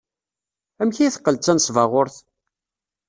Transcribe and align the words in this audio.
Amek 0.81 0.97
ay 0.97 1.11
teqqel 1.13 1.35
d 1.37 1.41
tanesbaɣurt? 1.43 2.17